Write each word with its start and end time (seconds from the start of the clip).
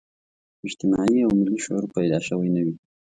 اجتماعي 0.67 1.19
او 1.23 1.31
ملي 1.39 1.57
شعور 1.65 1.83
پیدا 1.95 2.19
شوی 2.27 2.49
نه 2.55 2.61
وي. 2.65 2.75